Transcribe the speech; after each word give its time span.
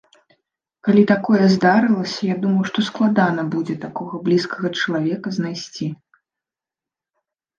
Калі 0.85 1.01
такое 1.11 1.41
здарылася, 1.55 2.17
я 2.27 2.35
думаў, 2.45 2.63
што 2.69 2.79
складана 2.87 3.41
будзе 3.55 3.75
такога 3.85 4.21
блізкага 4.29 4.67
чалавека 4.79 5.29
знайсці. 5.37 5.87